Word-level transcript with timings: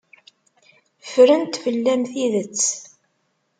Ffrent 1.09 1.53
fell-am 1.63 2.01
tidet. 2.11 2.59